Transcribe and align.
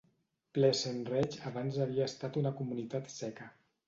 Pleasant 0.57 1.03
Ridge 1.09 1.43
abans 1.49 1.77
havia 1.85 2.07
estat 2.13 2.39
una 2.43 2.53
comunitat 2.63 3.13
seca. 3.17 3.51